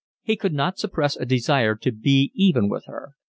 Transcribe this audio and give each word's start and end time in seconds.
He 0.23 0.35
could 0.35 0.53
not 0.55 0.79
suppress 0.79 1.15
a 1.15 1.25
desire 1.27 1.75
to 1.75 1.91
be 1.91 2.31
even 2.33 2.69
with 2.69 2.85
her. 2.87 3.13